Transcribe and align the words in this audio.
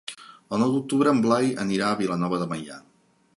El 0.55 0.61
nou 0.61 0.71
d'octubre 0.75 1.13
en 1.17 1.21
Blai 1.25 1.51
anirà 1.65 1.91
a 1.91 1.99
Vilanova 2.01 2.41
de 2.45 2.49
Meià. 2.55 2.81